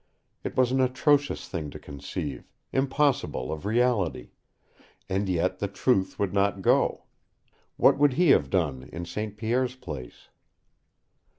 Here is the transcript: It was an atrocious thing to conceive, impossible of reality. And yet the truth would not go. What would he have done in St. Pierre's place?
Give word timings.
It 0.43 0.57
was 0.57 0.71
an 0.71 0.81
atrocious 0.81 1.47
thing 1.47 1.69
to 1.69 1.77
conceive, 1.77 2.49
impossible 2.73 3.51
of 3.51 3.67
reality. 3.67 4.31
And 5.07 5.29
yet 5.29 5.59
the 5.59 5.67
truth 5.67 6.17
would 6.17 6.33
not 6.33 6.63
go. 6.63 7.03
What 7.77 7.99
would 7.99 8.13
he 8.13 8.29
have 8.29 8.49
done 8.49 8.89
in 8.91 9.05
St. 9.05 9.37
Pierre's 9.37 9.75
place? 9.75 10.29